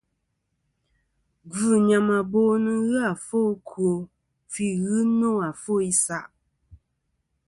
Gvɨ̂ 1.51 1.71
nyàmàbo 1.87 2.39
nɨn 2.63 2.79
ghɨ 2.87 2.97
àfo 3.11 3.37
ɨkwo 3.53 3.89
fî 4.51 4.65
ghɨ 4.83 4.97
nô 5.19 5.29
àfo 5.49 5.73
isaʼ. 5.91 6.25